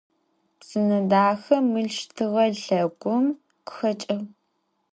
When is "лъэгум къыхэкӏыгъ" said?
2.63-4.25